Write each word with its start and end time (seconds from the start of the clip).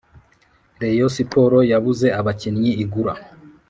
reyo 0.81 1.05
siporo 1.15 1.59
yabuze 1.71 2.07
abakinnyi 2.19 2.71
igura 2.83 3.13